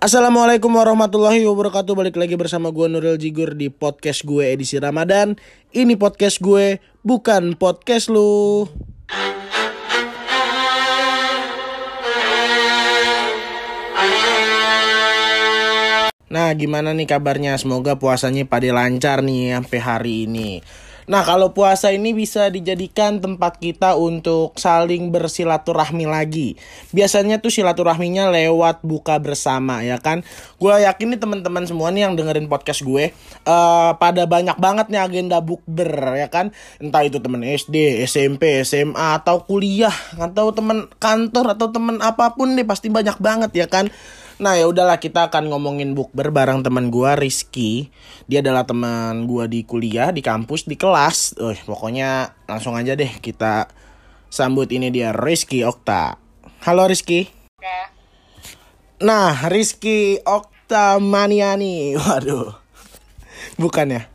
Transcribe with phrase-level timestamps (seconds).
[0.00, 1.92] Assalamualaikum warahmatullahi wabarakatuh.
[1.92, 5.36] Balik lagi bersama gue Nuril Jigur di podcast gue edisi Ramadan.
[5.76, 8.64] Ini podcast gue bukan podcast lu.
[16.32, 17.60] Nah gimana nih kabarnya?
[17.60, 20.64] Semoga puasanya pada lancar nih sampai hari ini
[21.10, 26.54] Nah, kalau puasa ini bisa dijadikan tempat kita untuk saling bersilaturahmi lagi.
[26.94, 30.22] Biasanya tuh silaturahminya lewat buka bersama, ya kan?
[30.62, 33.10] Gue yakin nih teman-teman semua nih yang dengerin podcast gue,
[33.42, 36.54] uh, pada banyak banget nih agenda bukber, ya kan?
[36.78, 42.54] Entah itu temen SD, SMP, SMA, atau kuliah, atau temen kantor, atau temen apa pun
[42.54, 43.90] nih, pasti banyak banget, ya kan?
[44.40, 47.92] Nah ya udahlah kita akan ngomongin bukber bareng teman gua Rizky.
[48.24, 51.36] Dia adalah teman gua di kuliah, di kampus, di kelas.
[51.36, 53.68] Eh pokoknya langsung aja deh kita
[54.32, 56.16] sambut ini dia Rizky Okta.
[56.64, 57.28] Halo Rizky.
[59.04, 61.92] Nah Rizky Okta Maniani.
[62.00, 62.56] Waduh.
[63.60, 64.08] Bukan ya?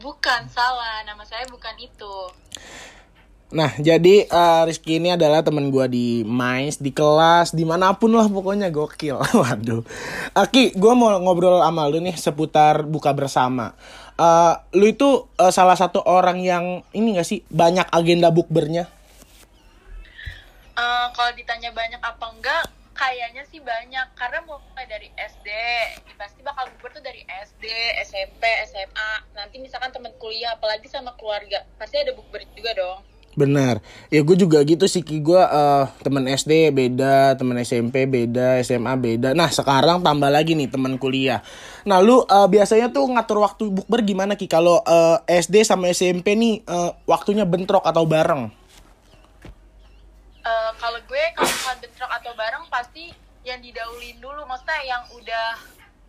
[0.00, 2.16] Bukan salah, nama saya bukan itu.
[3.54, 8.10] Nah, jadi uh, Rizky ini adalah teman gue di Mais, di kelas, di mana pun
[8.10, 9.22] lah pokoknya gokil.
[9.40, 9.86] Waduh.
[10.34, 13.78] Aki, gue mau ngobrol sama lu nih seputar buka bersama.
[14.18, 18.90] Uh, lu itu uh, salah satu orang yang ini gak sih banyak agenda bukbernya?
[20.74, 22.66] Uh, kalau ditanya banyak apa enggak,
[22.98, 25.46] kayaknya sih banyak karena mulai dari SD
[26.18, 27.70] pasti bakal bukber tuh dari SD,
[28.02, 29.10] SMP, SMA.
[29.38, 33.13] Nanti misalkan teman kuliah, apalagi sama keluarga, pasti ada bukber juga dong.
[33.34, 33.82] Benar.
[34.14, 38.94] Ya gue juga gitu sih Ki gue uh, temen SD beda, temen SMP beda, SMA
[38.94, 39.34] beda.
[39.34, 41.42] Nah sekarang tambah lagi nih temen kuliah.
[41.82, 44.46] Nah lu uh, biasanya tuh ngatur waktu bukber gimana Ki?
[44.46, 48.46] Kalau uh, SD sama SMP nih uh, waktunya bentrok atau bareng?
[50.44, 53.10] Uh, kalau gue kalau bentrok atau bareng pasti
[53.42, 54.46] yang didahulin dulu.
[54.46, 55.58] Maksudnya yang udah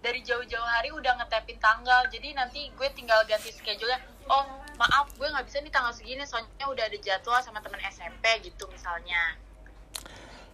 [0.05, 2.05] dari jauh-jauh hari udah ngetepin tanggal.
[2.13, 3.97] Jadi nanti gue tinggal ganti schedule-nya.
[4.25, 8.25] Oh maaf gue nggak bisa nih tanggal segini soalnya udah ada jadwal sama temen SMP
[8.43, 9.39] gitu misalnya.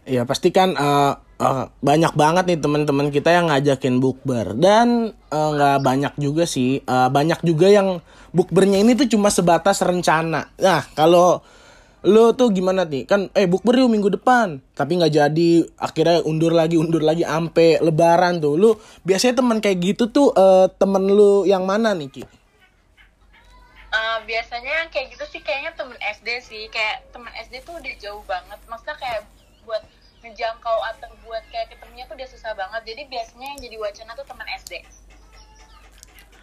[0.02, 4.58] Iya pasti kan uh, uh, banyak banget nih teman-teman kita yang ngajakin bukber.
[4.58, 8.02] Dan nggak uh, banyak juga sih uh, banyak juga yang
[8.34, 10.50] bukbernya ini tuh cuma sebatas rencana.
[10.58, 11.46] Nah kalau
[12.02, 13.06] lo tuh gimana nih?
[13.06, 14.58] Kan eh bukber yuk minggu depan.
[14.74, 18.58] Tapi nggak jadi akhirnya undur lagi undur lagi ampe lebaran tuh.
[18.58, 18.74] Lu
[19.06, 22.41] biasanya teman kayak gitu tuh uh, temen lu yang mana nih Ki?
[23.94, 26.64] Uh, biasanya yang kayak gitu sih kayaknya temen SD sih.
[26.74, 28.60] Kayak temen SD tuh udah jauh banget.
[28.66, 29.22] Maksudnya kayak
[29.68, 29.84] buat
[30.26, 32.82] ngejangkau atau buat kayak ketemunya tuh udah susah banget.
[32.94, 34.82] Jadi biasanya yang jadi wacana tuh temen SD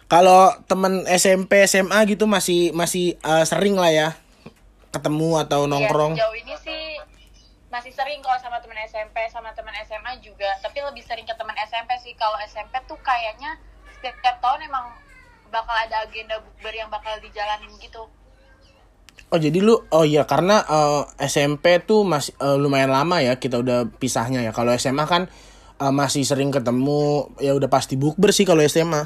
[0.09, 4.09] kalau temen SMP SMA gitu masih masih uh, sering lah ya
[4.89, 6.17] ketemu atau iya, nongkrong.
[6.17, 6.81] ya, sejauh ini sih
[7.69, 10.49] masih sering kalau sama temen SMP sama temen SMA juga.
[10.65, 12.17] Tapi lebih sering ke temen SMP sih.
[12.17, 13.61] Kalau SMP tuh kayaknya
[14.01, 14.97] setiap tahun emang
[15.49, 18.05] bakal ada agenda bukber yang bakal dijalanin gitu.
[19.29, 23.37] Oh jadi lu oh iya karena uh, eh, SMP tuh masih uh, lumayan lama ya
[23.37, 24.55] kita udah pisahnya ya.
[24.55, 25.29] Kalau SMA kan
[25.77, 29.05] uh, masih sering ketemu ya udah pasti bukber sih kalau SMA.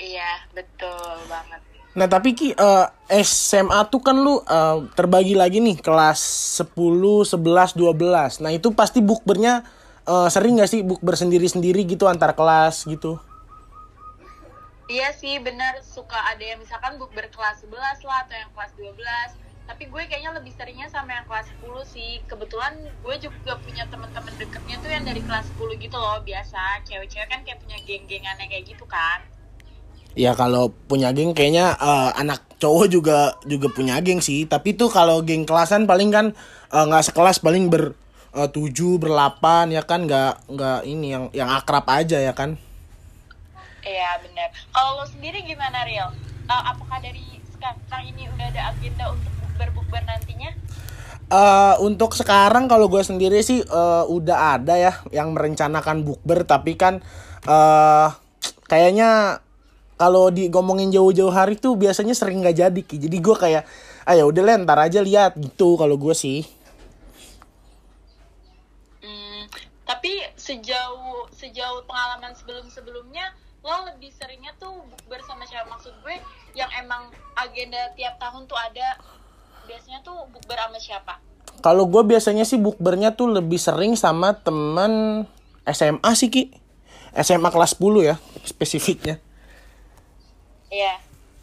[0.00, 1.60] Iya, betul banget.
[1.90, 2.86] Nah, tapi Ki uh,
[3.20, 6.20] SMA tuh kan lu uh, terbagi lagi nih kelas
[6.64, 6.72] 10,
[7.36, 8.40] 11, 12.
[8.40, 9.66] Nah, itu pasti bukbernya
[10.06, 13.20] uh, sering gak sih bukber sendiri-sendiri gitu antar kelas gitu?
[14.90, 18.98] Iya sih benar suka ada yang misalkan book berkelas 11 lah atau yang kelas 12
[19.70, 22.18] tapi gue kayaknya lebih seringnya sama yang kelas 10 sih.
[22.26, 22.74] Kebetulan
[23.06, 26.82] gue juga punya teman-teman deketnya tuh yang dari kelas 10 gitu loh biasa.
[26.90, 29.22] Cewek-cewek kan kayak punya geng-gengannya kayak gitu kan.
[30.18, 34.42] Ya kalau punya geng kayaknya uh, anak cowok juga juga punya geng sih.
[34.50, 36.34] Tapi tuh kalau geng kelasan paling kan
[36.74, 37.94] eh, nggak uh, sekelas paling ber
[38.34, 40.02] uh, tujuh berlapan ya kan?
[40.02, 42.58] Nggak nggak ini yang yang akrab aja ya kan
[43.84, 44.48] Iya benar.
[44.72, 46.12] Kalau lo sendiri gimana Riel?
[46.50, 50.50] Uh, apakah dari sekarang ini udah ada agenda untuk bukber-bukber nantinya?
[51.30, 56.74] Uh, untuk sekarang kalau gue sendiri sih uh, udah ada ya yang merencanakan bukber tapi
[56.74, 56.98] kan
[57.46, 58.10] uh,
[58.66, 59.38] kayaknya
[59.94, 63.62] kalau di ngomongin jauh-jauh hari tuh biasanya sering nggak jadi ki jadi gue kayak
[64.08, 66.42] ah ya udah ntar aja lihat gitu kalau gue sih
[69.04, 69.46] hmm,
[69.84, 73.30] tapi sejauh sejauh pengalaman sebelum sebelumnya
[73.70, 76.18] lo lebih seringnya tuh bersama siapa maksud gue
[76.58, 78.98] yang emang agenda tiap tahun tuh ada.
[79.70, 81.14] Biasanya tuh bukber sama siapa?
[81.62, 85.22] Kalau gue biasanya sih bukbernya tuh lebih sering sama temen
[85.70, 86.50] SMA sih ki.
[87.14, 89.22] SMA kelas 10 ya spesifiknya.
[90.70, 90.98] Iya.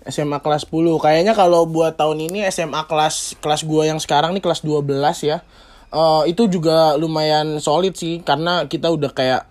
[0.08, 4.40] SMA kelas 10 kayaknya kalau buat tahun ini SMA kelas kelas gue yang sekarang nih
[4.40, 4.88] kelas 12
[5.28, 5.44] ya
[5.92, 9.44] eh, itu juga lumayan solid sih karena kita udah kayak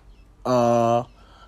[0.49, 1.01] eh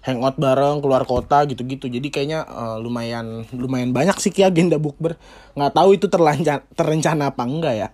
[0.09, 5.13] hangout bareng keluar kota gitu-gitu jadi kayaknya eh, lumayan lumayan banyak sih ki agenda bukber
[5.53, 7.89] nggak tahu itu terlanca terencana apa enggak ya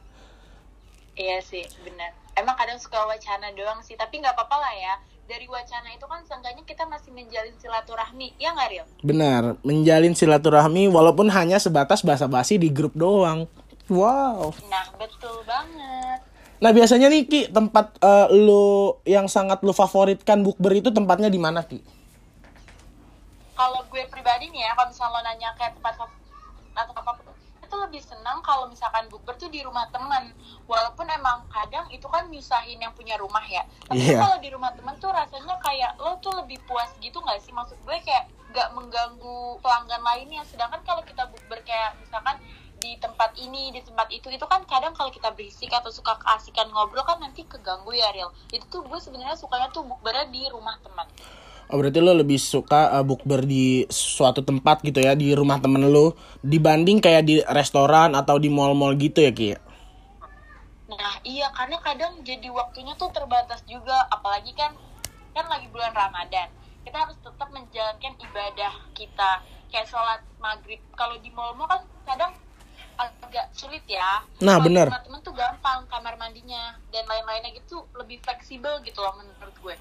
[1.16, 2.12] Iya sih, benar.
[2.36, 4.94] Emang kadang suka wacana doang sih, tapi nggak apa-apa lah ya.
[5.26, 8.86] Dari wacana itu kan seenggaknya kita masih menjalin silaturahmi, ya nggak Ril?
[9.02, 13.48] benar menjalin silaturahmi walaupun hanya sebatas basa-basi di grup doang
[13.88, 16.20] wow Nah, betul banget.
[16.56, 21.40] Nah biasanya nih Ki tempat eh, lu yang sangat lu favoritkan bukber itu tempatnya di
[21.40, 21.82] mana Ki?
[23.56, 25.96] Kalau gue pribadi nih ya, kalau misalnya lo nanya kayak tempat
[26.75, 27.31] atau apa pun,
[27.63, 30.36] itu lebih senang kalau misalkan bukber tuh di rumah teman.
[30.68, 33.63] Walaupun emang kadang itu kan nyusahin yang punya rumah ya.
[33.88, 34.19] Tapi Iya.
[34.19, 37.56] kalau di rumah teman tuh rasanya kayak lo tuh lebih puas gitu nggak sih?
[37.56, 40.44] Maksud gue kayak nggak mengganggu pelanggan lainnya.
[40.44, 42.38] Sedangkan kalau kita bukber kayak misalkan
[42.75, 46.68] di tempat ini, di tempat itu, itu kan kadang kalau kita berisik atau suka keasikan
[46.69, 48.30] ngobrol kan nanti keganggu ya Real.
[48.52, 51.07] Itu tuh gue sebenarnya sukanya tuh bukbernya di rumah teman.
[51.66, 55.82] Oh berarti lu lebih suka eh, bukber di suatu tempat gitu ya di rumah temen
[55.82, 56.14] lu
[56.46, 59.58] dibanding kayak di restoran atau di mall-mall gitu ya Ki?
[60.86, 64.78] Nah iya karena kadang jadi waktunya tuh terbatas juga apalagi kan
[65.34, 66.54] kan lagi bulan Ramadan.
[66.86, 69.42] Kita harus tetap menjalankan ibadah kita.
[69.74, 70.78] Kayak sholat maghrib.
[70.94, 72.32] Kalau di mall-mall kan kadang
[72.96, 74.22] agak sulit ya.
[74.40, 79.58] Nah, rumah temen tuh gampang kamar mandinya dan lain-lainnya gitu lebih fleksibel gitu loh menurut
[79.66, 79.76] gue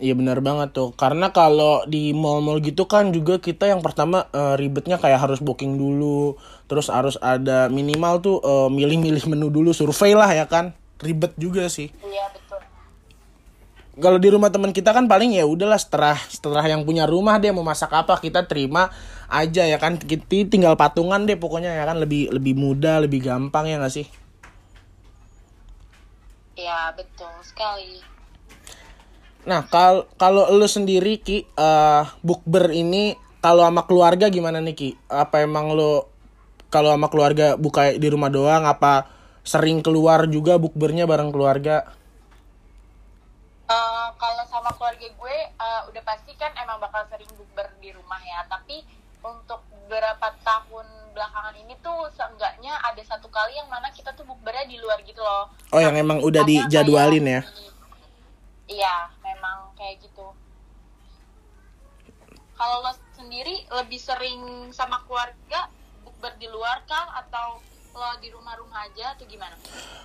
[0.00, 0.96] Iya benar banget tuh.
[0.96, 5.76] Karena kalau di mall-mall gitu kan juga kita yang pertama eh, ribetnya kayak harus booking
[5.76, 6.40] dulu.
[6.64, 9.76] Terus harus ada minimal tuh eh, milih-milih menu dulu.
[9.76, 10.72] Survei lah ya kan.
[11.04, 11.92] Ribet juga sih.
[12.00, 12.64] Iya betul.
[14.00, 17.52] Kalau di rumah teman kita kan paling ya udahlah setelah setelah yang punya rumah dia
[17.52, 18.88] mau masak apa kita terima
[19.28, 20.00] aja ya kan.
[20.00, 22.00] Kita tinggal patungan deh pokoknya ya kan.
[22.00, 24.08] Lebih lebih mudah lebih gampang ya nggak sih?
[26.56, 28.19] Iya betul sekali
[29.48, 34.90] nah kal kalau lu sendiri ki eh, bukber ini kalau sama keluarga gimana nih ki?
[35.08, 36.04] Apa emang lu
[36.68, 39.08] kalau sama keluarga buka di rumah doang apa
[39.42, 41.88] sering keluar juga bukbernya bareng keluarga?
[43.64, 48.20] Eh, kalau sama keluarga gue eh, udah pasti kan emang bakal sering bukber di rumah
[48.20, 48.44] ya.
[48.44, 48.84] Tapi
[49.24, 50.86] untuk beberapa tahun
[51.16, 55.24] belakangan ini tuh seenggaknya ada satu kali yang mana kita tuh bukbernya di luar gitu
[55.24, 55.48] loh.
[55.72, 57.42] Oh yang emang udah dijadwalin kayak ya?
[58.70, 58.96] Iya
[59.40, 60.28] memang kayak gitu.
[62.60, 65.72] Kalau lo sendiri lebih sering sama keluarga
[66.04, 67.24] bukber di luar kah?
[67.24, 67.64] Atau
[67.96, 69.56] lo di rumah-rumah aja atau gimana?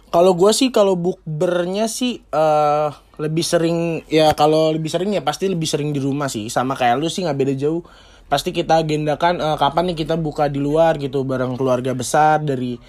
[0.08, 2.90] Kalau gue sih kalau bukbernya sih eh
[3.20, 6.48] lebih sering ya kalau lebih sering ya pasti lebih sering di rumah sih.
[6.48, 7.84] Sama kayak lu sih nggak beda jauh.
[8.32, 12.80] Pasti kita agendakan eh, kapan nih kita buka di luar gitu bareng keluarga besar dari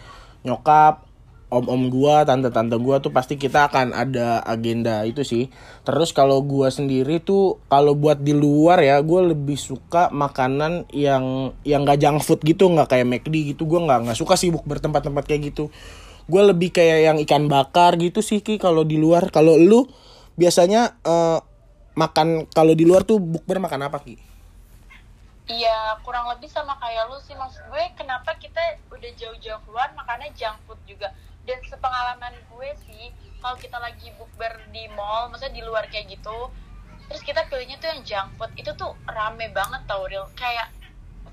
[0.46, 1.05] nyokap
[1.46, 5.46] om-om gua tante-tante gua tuh pasti kita akan ada agenda itu sih.
[5.86, 11.54] Terus kalau gua sendiri tuh kalau buat di luar ya gue lebih suka makanan yang
[11.62, 13.62] yang gak junk food gitu nggak kayak McD gitu.
[13.64, 15.70] Gua nggak nggak suka sibuk bertempat-tempat kayak gitu.
[16.26, 19.30] Gue lebih kayak yang ikan bakar gitu sih ki kalau di luar.
[19.30, 19.86] Kalau lu
[20.34, 21.38] biasanya eh,
[21.96, 24.26] makan kalau di luar tuh bukber makan apa ki?
[25.46, 27.38] Iya, kurang lebih sama kayak lu sih.
[27.38, 31.14] Maksud gue, kenapa kita udah jauh-jauh keluar makannya junk food juga.
[31.46, 36.50] Dan sepengalaman gue sih, kalau kita lagi bukber di mall, maksudnya di luar kayak gitu,
[37.06, 40.26] terus kita pilihnya tuh yang junk food, itu tuh rame banget tau, Real.
[40.34, 40.74] Kayak,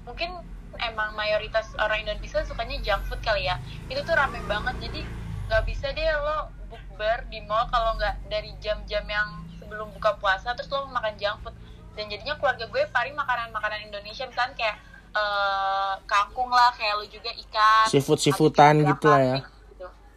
[0.05, 0.38] mungkin
[0.77, 3.57] emang mayoritas orang Indonesia sukanya junk food kali ya.
[3.89, 5.01] Itu tuh rame banget, jadi
[5.49, 10.53] nggak bisa deh lo bukber di mall kalau nggak dari jam-jam yang sebelum buka puasa,
[10.53, 11.57] terus lo makan junk food
[11.93, 14.77] dan jadinya keluarga gue paling makanan-makanan Indonesia misalnya kayak
[15.13, 19.38] eh, kangkung lah kayak lu juga ikan Seafood-seafoodan atau gitu lah ya.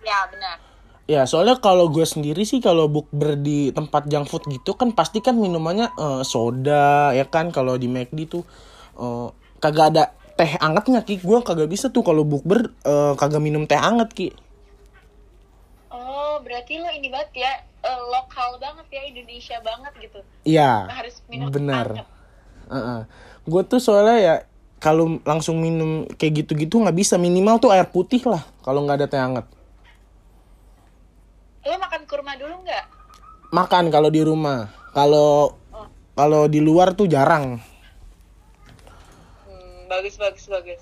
[0.06, 0.14] Gitu.
[0.14, 0.56] ya benar.
[1.06, 5.22] Ya soalnya kalau gue sendiri sih kalau bukber di tempat junk food gitu kan pasti
[5.22, 8.42] kan minumannya eh, soda ya kan kalau di McD tuh
[8.98, 9.28] eh,
[9.62, 11.22] kagak ada teh angetnya ki.
[11.22, 14.28] Gue kagak bisa tuh kalau bukber eh, kagak minum teh anget ki.
[15.94, 17.52] Oh berarti lo ini banget ya
[17.86, 20.18] eh, lokal banget ya Indonesia banget gitu.
[20.42, 22.02] Iya harus minum benar.
[22.02, 22.06] anget.
[23.46, 24.34] gue tuh soalnya ya
[24.82, 27.14] kalau langsung minum kayak gitu-gitu nggak bisa.
[27.14, 29.46] Minimal tuh air putih lah kalau nggak ada teh anget
[31.66, 32.84] lo makan kurma dulu nggak?
[33.50, 34.70] Makan kalau di rumah.
[34.94, 35.58] Kalau
[36.16, 37.60] kalau di luar tuh jarang.
[39.44, 40.80] Hmm, bagus bagus bagus.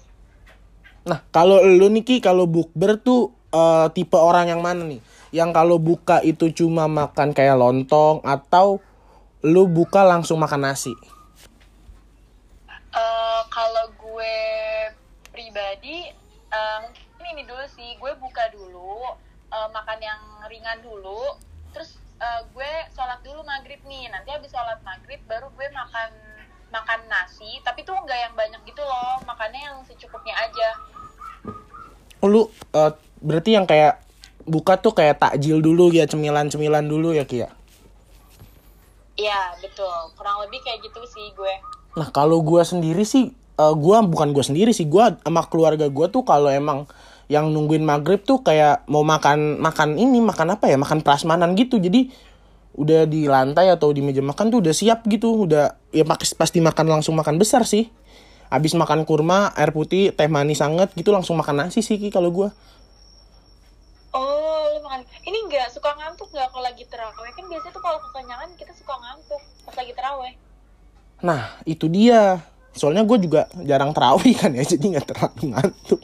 [1.05, 5.01] Nah, kalau lu nih Ki, kalau bukber tuh eh, tipe orang yang mana nih?
[5.35, 8.79] Yang kalau buka itu cuma makan kayak lontong atau
[9.43, 10.95] lu buka langsung makan nasi?
[12.95, 14.37] Eh, kalau gue
[15.35, 16.15] pribadi
[16.55, 17.99] mungkin ini dulu sih.
[17.99, 19.03] Gue buka dulu
[19.55, 20.21] eh, makan yang
[20.51, 21.39] ringan dulu
[21.71, 24.11] terus eh, gue sholat dulu maghrib nih.
[24.11, 26.11] Nanti habis sholat maghrib baru gue makan
[26.75, 30.69] makan nasi tapi tuh nggak yang banyak gitu loh makannya yang secukupnya aja.
[32.19, 32.43] Oh, lu
[32.75, 32.91] eh,
[33.23, 34.03] berarti yang kayak
[34.45, 37.51] buka tuh kayak takjil dulu ya cemilan-cemilan dulu ya Ki ya?
[39.15, 39.95] Iya betul.
[40.19, 41.55] Kurang lebih kayak gitu sih gue.
[41.95, 46.11] Nah kalau gua sendiri sih, eh, gua bukan gua sendiri sih, gua sama keluarga gua
[46.11, 46.91] tuh kalau emang
[47.29, 50.77] yang nungguin maghrib tuh kayak mau makan makan ini makan apa ya?
[50.77, 51.81] Makan prasmanan gitu.
[51.81, 52.13] Jadi
[52.75, 55.49] udah di lantai atau di meja makan tuh udah siap gitu.
[55.49, 57.89] Udah ya pasti makan langsung makan besar sih.
[58.53, 62.53] Habis makan kurma air putih teh manis anget gitu langsung makan nasi sih kalau gua.
[64.15, 65.03] Oh, lu makan.
[65.27, 67.33] Ini nggak suka ngantuk nggak kalau lagi terawih?
[67.35, 70.35] Kan biasanya tuh kalau kekenyangan kita suka ngantuk pas lagi terawih.
[71.25, 72.45] nah itu dia.
[72.75, 76.03] Soalnya gue juga jarang terawih kan ya jadi nggak terlalu ngantuk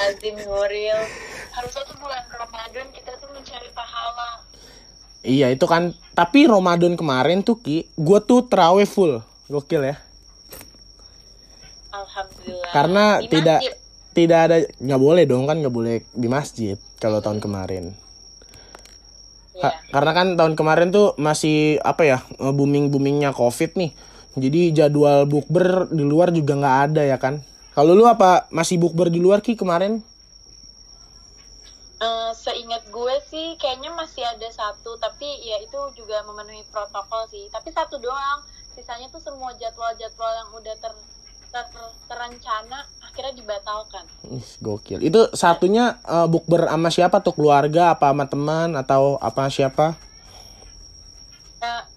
[0.00, 0.98] Lazim Nuril.
[1.50, 4.40] Harusnya tuh bulan Ramadan kita tuh mencari pahala.
[5.20, 10.00] Iya itu kan Tapi Ramadan kemarin tuh Ki Gue tuh terawih full Gokil ya
[11.90, 12.72] Alhamdulillah.
[12.72, 13.76] Karena Di tidak masjid.
[14.10, 17.92] Tidak ada nggak boleh dong kan nggak boleh di masjid Kalau tahun kemarin
[19.52, 19.60] Iya.
[19.60, 23.92] Ka- Karena kan tahun kemarin tuh masih Apa ya Booming-boomingnya covid nih
[24.34, 27.44] Jadi jadwal bukber di luar juga nggak ada ya kan
[27.80, 30.04] Kalau lu apa masih bukber di luar Ki kemarin?
[31.96, 37.48] Eh, seingat gue sih kayaknya masih ada satu tapi ya itu juga memenuhi protokol sih
[37.48, 38.44] tapi satu doang
[38.76, 40.92] sisanya tuh semua jadwal-jadwal yang udah ter,
[41.52, 45.00] ter- terencana akhirnya dibatalkan Ih, gokil.
[45.00, 47.32] Itu satunya eh, bukber sama siapa tuh?
[47.32, 49.96] Keluarga apa sama teman atau apa siapa?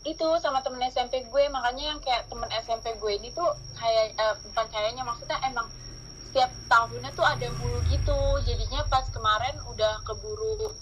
[0.03, 3.47] Itu sama temen SMP gue, makanya yang kayak temen SMP gue ini tuh
[3.79, 5.71] kayak eh, bukan kayaknya maksudnya emang
[6.27, 8.19] setiap tahunnya tuh ada mulu gitu.
[8.43, 10.75] Jadinya pas kemarin udah keburu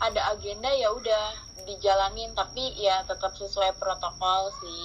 [0.00, 1.24] ada agenda ya udah
[1.64, 4.84] dijalanin tapi ya tetap sesuai protokol sih.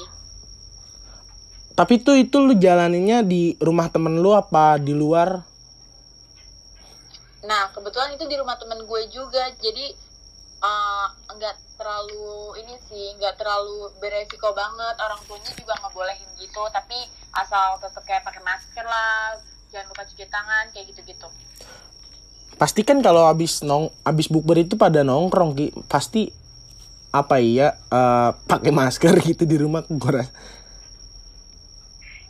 [1.77, 5.47] Tapi tuh itu lu jalaninnya di rumah temen lu apa di luar?
[7.47, 9.47] Nah, kebetulan itu di rumah temen gue juga.
[9.55, 9.95] Jadi
[10.59, 14.99] eh, nggak terlalu ini sih, nggak terlalu beresiko banget.
[14.99, 19.39] Orang tuanya juga nggak bolehin gitu, tapi asal tetap kayak pakai masker lah,
[19.71, 21.27] jangan lupa cuci tangan kayak gitu-gitu.
[22.59, 25.71] Pasti kan kalau habis nong habis bukber itu pada nongkrong Ki.
[25.87, 26.27] Pasti
[27.09, 30.27] apa iya eh, pakai masker gitu di rumah rasa.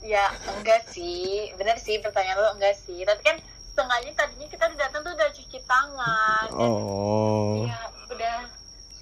[0.05, 3.01] Ya enggak sih, bener sih pertanyaan lo enggak sih.
[3.01, 3.37] Tapi kan
[3.73, 6.45] setengahnya tadinya kita datang tuh udah cuci tangan.
[6.53, 7.65] Oh.
[7.65, 7.79] ya
[8.09, 8.58] udah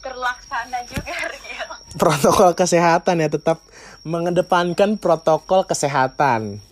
[0.07, 1.67] terlaksana juga Riel.
[1.99, 3.59] Protokol kesehatan ya tetap
[4.07, 6.63] mengedepankan protokol kesehatan.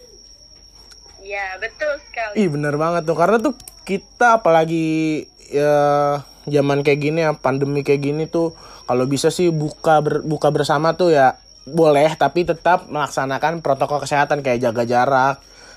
[1.19, 2.33] Iya betul sekali.
[2.39, 8.01] Ih bener banget tuh karena tuh kita apalagi ya zaman kayak gini ya pandemi kayak
[8.01, 8.53] gini tuh
[8.85, 14.45] kalau bisa sih buka ber- buka bersama tuh ya boleh tapi tetap melaksanakan protokol kesehatan
[14.45, 15.35] kayak jaga jarak.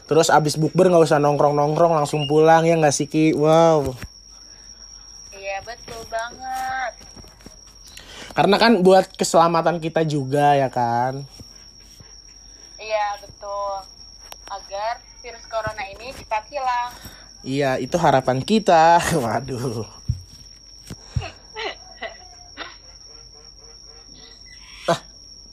[0.09, 3.33] Terus abis bukber nggak usah nongkrong nongkrong langsung pulang ya nggak sih Ki?
[3.33, 3.97] Wow.
[5.33, 7.08] Iya betul banget.
[8.38, 11.26] Karena kan buat keselamatan kita juga ya kan.
[12.78, 13.83] Iya betul.
[14.47, 16.95] Agar virus corona ini cepat hilang.
[17.42, 19.02] Iya itu harapan kita.
[19.26, 19.83] Waduh.
[24.87, 24.99] Nah,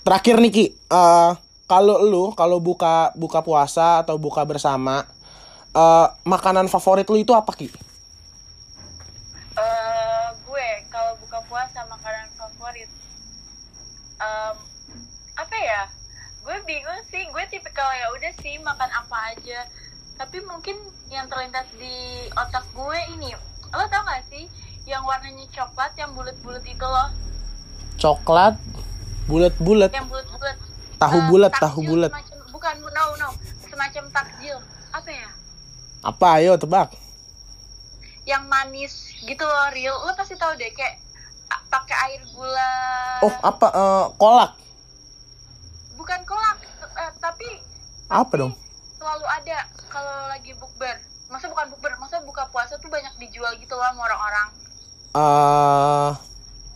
[0.06, 1.32] terakhir nih Ki, Eh,
[1.66, 5.10] kalau lu kalau buka buka puasa atau buka bersama,
[5.74, 7.68] eh, makanan favorit lu itu apa Ki?
[9.56, 12.92] eh gue kalau buka puasa makanan favorit
[14.16, 14.56] Em,
[15.36, 15.88] apa ya
[16.44, 19.64] gue bingung sih gue tipikal ya udah sih makan apa aja
[20.16, 20.76] tapi mungkin
[21.08, 21.96] yang terlintas di
[22.36, 23.32] otak gue ini
[23.72, 24.52] lo tau gak sih
[24.84, 27.10] yang warnanya coklat yang bulat-bulat itu loh
[28.06, 28.54] Coklat,
[29.26, 30.58] bulat-bulat, yang bulat-bulat.
[31.02, 32.12] Tahu Eh, bulat, tahu bulat.
[32.54, 33.30] bukan no no.
[33.66, 34.62] Semacam takjil.
[34.94, 35.30] Apa ya?
[36.06, 36.28] Apa?
[36.38, 36.94] Ayo tebak?
[38.26, 39.98] yang manis gitu loh real.
[40.02, 40.98] Lo pasti tahu deh kayak
[41.70, 42.74] pakai air gula.
[43.22, 44.52] Oh, apa eh, kolak?
[45.98, 46.58] bukan kolak
[46.94, 47.48] eh, tapi
[48.06, 48.54] Apa dong?
[48.98, 50.98] selalu ada kalau lagi bukber.
[51.30, 54.48] Masa bukan bukber masa buka puasa tuh banyak dijual gitu loh sama orang-orang.
[55.18, 56.10] Eh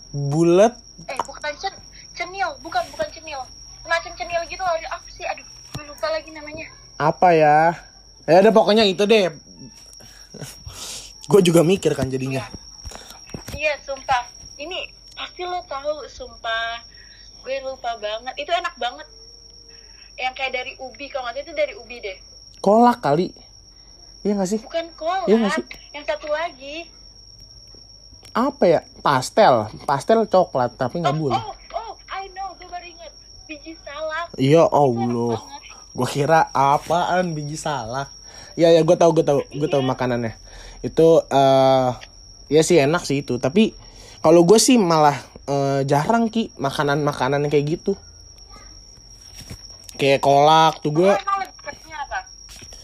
[0.10, 0.74] bulat
[1.10, 1.74] eh bukan cen
[2.14, 3.42] cenil bukan bukan cenil
[3.82, 6.68] semacam cenil gitu loh apa sih aduh gue lupa lagi namanya
[7.00, 7.60] apa ya?
[8.28, 9.32] Ya ada pokoknya itu deh.
[11.26, 12.44] Gue juga mikir kan jadinya.
[13.56, 14.84] iya sumpah ini
[15.16, 16.84] pasti lo tahu sumpah
[17.40, 19.08] gue lupa banget itu enak banget
[20.16, 22.18] yang kayak dari ubi kalau nggak itu dari ubi deh
[22.60, 23.32] Kolak kali.
[24.20, 24.60] Iya gak sih?
[24.60, 25.66] bukan kolak Iya nggak sih?
[25.96, 26.92] yang satu lagi
[28.34, 33.14] apa ya pastel pastel coklat tapi nggak boleh Oh, oh, I know, gue baru inget.
[33.50, 34.28] Biji salak.
[34.38, 35.42] iya allah
[35.90, 38.14] gue kira apaan biji salak
[38.54, 40.38] ya ya gue tahu gue tahu gue tahu makanannya
[40.86, 41.92] itu eh
[42.48, 43.74] ya sih enak sih itu tapi
[44.22, 45.18] kalau gue sih malah
[45.48, 47.98] eh, jarang ki makanan makanan kayak gitu
[50.00, 51.12] kayak kolak tuh gue?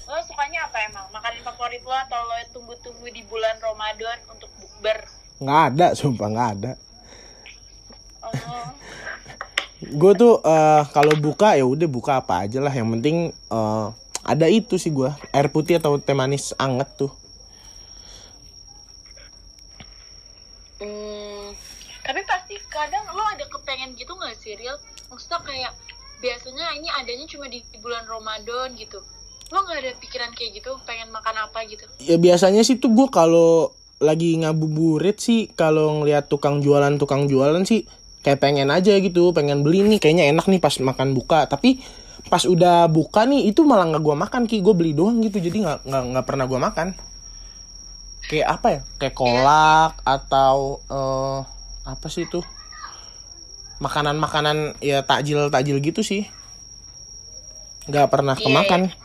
[0.05, 1.07] Lo sukanya apa emang?
[1.15, 4.99] Makanan favorit lo atau lo tunggu-tunggu di bulan Ramadan untuk bukber?
[5.45, 6.73] Nggak ada sumpah nggak ada
[8.25, 8.33] Oh,
[9.79, 13.87] gue tuh eh, kalau buka ya udah buka apa aja lah yang penting eh,
[14.25, 17.13] ada itu sih gue air putih atau teh manis anget tuh
[20.75, 21.55] Hmm,
[22.03, 24.75] tapi pasti kadang lo ada kepengen gitu gak sih Real?
[25.07, 25.71] Maksudnya kayak
[26.19, 28.99] biasanya ini adanya cuma di bulan Ramadan gitu.
[29.55, 31.87] Lo gak ada pikiran kayak gitu, pengen makan apa gitu?
[31.97, 33.71] ya biasanya sih tuh gue kalau
[34.03, 37.87] lagi ngabuburit sih kalau ngeliat tukang jualan tukang jualan sih
[38.25, 41.45] kayak pengen aja gitu pengen beli nih kayaknya enak nih pas makan buka.
[41.47, 41.79] Tapi
[42.25, 44.59] pas udah buka nih itu malah nggak gue makan ki.
[44.65, 46.87] Gue beli doang gitu jadi nggak nggak nggak pernah gue makan.
[48.25, 48.79] Kayak apa ya?
[48.97, 51.39] Kayak kolak atau eh
[51.85, 52.41] apa sih itu?
[53.77, 56.25] Makanan makanan ya takjil takjil gitu sih.
[57.85, 58.81] Nggak pernah Iya, kemakan.
[58.89, 59.04] Itu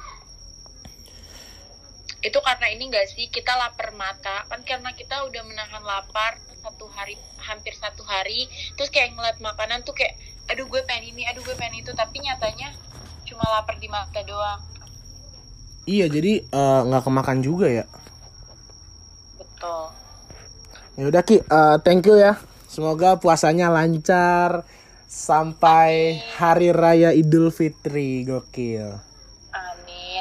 [2.90, 4.42] karena ini gak sih, kita lapar mata.
[4.50, 8.50] Kan karena kita udah menahan lapar satu hari, hampir satu hari.
[8.74, 10.18] Terus kayak ngeliat makanan tuh kayak,
[10.50, 11.94] aduh gue pengen ini, aduh gue pengen itu.
[11.94, 12.74] Tapi nyatanya
[13.30, 14.60] cuma lapar di mata doang.
[15.88, 17.86] iya jadi eh, nggak kemakan juga ya
[19.40, 19.90] Betul.
[21.00, 22.36] Ya udah Ki, eh, thank you ya.
[22.68, 24.66] Semoga puasanya lancar
[25.08, 28.22] sampai hari raya Idul Fitri.
[28.28, 29.09] Gokil.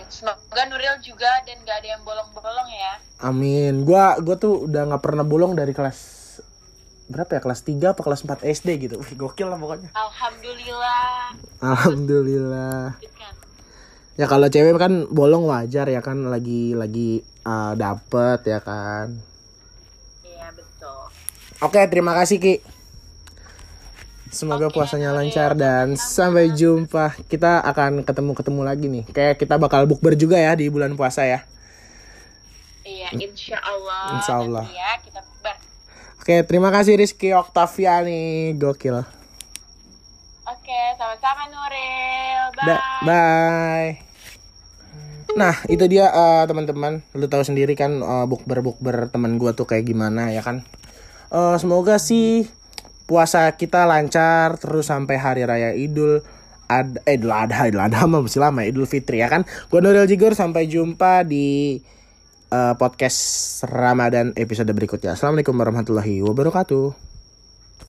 [0.09, 2.93] Semoga Nuril juga dan gak ada yang bolong-bolong ya.
[3.21, 3.85] Amin.
[3.85, 6.19] Gua gua tuh udah nggak pernah bolong dari kelas
[7.09, 7.41] berapa ya?
[7.41, 8.95] Kelas 3 apa kelas 4 SD gitu.
[9.01, 9.89] Wih, gokil lah pokoknya.
[9.93, 11.33] Alhamdulillah.
[11.61, 12.97] Alhamdulillah.
[14.19, 19.15] Ya kalau cewek kan bolong wajar ya kan lagi lagi eh, dapet ya kan.
[20.27, 21.07] Iya betul.
[21.63, 22.78] Oke, terima kasih Ki.
[24.29, 27.17] Semoga Oke, puasanya lancar dan sampai jumpa.
[27.25, 29.03] Kita akan ketemu-ketemu lagi nih.
[29.09, 31.41] Kayak kita bakal bukber juga ya di bulan puasa ya.
[32.85, 34.03] Iya, insya Allah.
[34.13, 34.65] Insya Allah.
[34.69, 35.57] Ya kita bar.
[36.21, 38.53] Oke, terima kasih Rizky Oktaviani.
[38.53, 39.01] Gokil.
[40.45, 42.41] Oke, sama-sama Nuril.
[42.53, 42.65] Bye.
[42.69, 43.89] Da- bye.
[45.37, 47.01] Nah, itu dia eh, teman-teman.
[47.17, 50.61] Lu tahu sendiri kan eh, bukber-bukber teman gua tuh kayak gimana ya kan.
[51.33, 52.45] Eh, semoga sih
[53.09, 56.21] puasa kita lancar terus sampai hari raya Idul
[56.69, 59.49] Ad eh Idul Adha, Idul Adha masih lama Idul Fitri ya kan.
[59.73, 61.81] Gua Nuril Jigor sampai jumpa di
[62.53, 63.19] eh, podcast
[63.65, 65.17] Ramadan episode berikutnya.
[65.17, 67.08] Assalamualaikum warahmatullahi wabarakatuh.